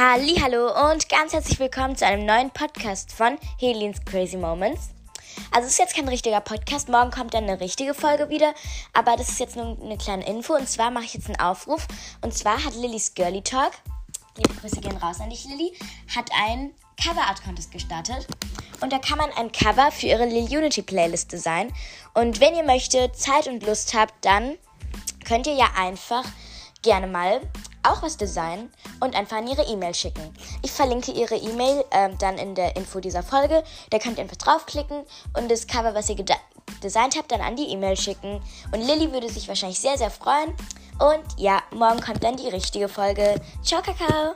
Hallo 0.00 0.92
und 0.92 1.08
ganz 1.08 1.32
herzlich 1.32 1.58
willkommen 1.58 1.96
zu 1.96 2.06
einem 2.06 2.24
neuen 2.24 2.50
Podcast 2.50 3.10
von 3.10 3.36
Helens 3.58 4.00
Crazy 4.04 4.36
Moments. 4.36 4.90
Also 5.50 5.66
es 5.66 5.72
ist 5.72 5.78
jetzt 5.80 5.96
kein 5.96 6.06
richtiger 6.06 6.40
Podcast, 6.40 6.88
morgen 6.88 7.10
kommt 7.10 7.34
dann 7.34 7.42
eine 7.42 7.58
richtige 7.58 7.94
Folge 7.94 8.28
wieder, 8.28 8.54
aber 8.92 9.16
das 9.16 9.28
ist 9.28 9.40
jetzt 9.40 9.56
nur 9.56 9.76
eine 9.82 9.98
kleine 9.98 10.24
Info 10.24 10.54
und 10.54 10.68
zwar 10.68 10.92
mache 10.92 11.06
ich 11.06 11.14
jetzt 11.14 11.26
einen 11.26 11.40
Aufruf 11.40 11.88
und 12.20 12.32
zwar 12.32 12.64
hat 12.64 12.76
Lillys 12.76 13.12
Girly 13.14 13.42
Talk, 13.42 13.72
liebe 14.36 14.54
Grüße 14.54 14.80
gehen 14.80 14.96
raus 14.98 15.18
an 15.20 15.30
dich 15.30 15.44
Lilly, 15.46 15.76
hat 16.14 16.30
einen 16.46 16.74
Cover 17.02 17.22
Art 17.22 17.42
Contest 17.42 17.72
gestartet 17.72 18.28
und 18.80 18.92
da 18.92 19.00
kann 19.00 19.18
man 19.18 19.32
ein 19.32 19.50
Cover 19.50 19.90
für 19.90 20.06
ihre 20.06 20.26
Lil 20.26 20.44
Unity 20.44 20.82
Playlist 20.82 21.32
designen 21.32 21.74
und 22.14 22.38
wenn 22.38 22.54
ihr 22.54 22.62
möchtet, 22.62 23.16
Zeit 23.16 23.48
und 23.48 23.66
Lust 23.66 23.94
habt, 23.94 24.14
dann 24.24 24.58
könnt 25.24 25.48
ihr 25.48 25.54
ja 25.54 25.70
einfach 25.76 26.24
gerne 26.82 27.08
mal 27.08 27.40
auch 27.90 28.02
was 28.02 28.16
designen 28.16 28.70
und 29.00 29.14
einfach 29.14 29.38
an 29.38 29.46
ihre 29.46 29.62
E-Mail 29.62 29.94
schicken. 29.94 30.34
Ich 30.62 30.72
verlinke 30.72 31.12
ihre 31.12 31.36
E-Mail 31.36 31.84
ähm, 31.90 32.16
dann 32.18 32.38
in 32.38 32.54
der 32.54 32.76
Info 32.76 33.00
dieser 33.00 33.22
Folge. 33.22 33.62
Da 33.90 33.98
könnt 33.98 34.18
ihr 34.18 34.24
einfach 34.24 34.36
draufklicken 34.36 35.04
und 35.36 35.50
das 35.50 35.66
Cover, 35.66 35.94
was 35.94 36.08
ihr 36.08 36.16
designt 36.82 37.16
habt, 37.16 37.32
dann 37.32 37.40
an 37.40 37.56
die 37.56 37.68
E-Mail 37.68 37.96
schicken. 37.96 38.40
Und 38.72 38.80
Lilly 38.80 39.12
würde 39.12 39.28
sich 39.28 39.48
wahrscheinlich 39.48 39.80
sehr, 39.80 39.98
sehr 39.98 40.10
freuen. 40.10 40.54
Und 40.98 41.24
ja, 41.38 41.62
morgen 41.72 42.00
kommt 42.00 42.24
dann 42.24 42.36
die 42.36 42.48
richtige 42.48 42.88
Folge. 42.88 43.40
Ciao, 43.62 43.82
Kakao! 43.82 44.34